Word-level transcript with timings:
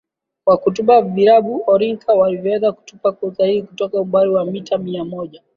kwa 0.45 0.57
kutupa 0.57 1.01
vilabu 1.01 1.63
orinka 1.67 2.13
walivyoweza 2.13 2.71
kutupa 2.71 3.11
kwa 3.11 3.29
usahihi 3.29 3.63
kutoka 3.63 4.01
umbali 4.01 4.29
wa 4.31 4.45
mita 4.45 4.77
mia 4.77 5.05
moja 5.05 5.41